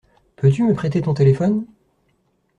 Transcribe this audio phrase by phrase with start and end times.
[0.35, 1.67] Peux-tu me prêter ton téléphone?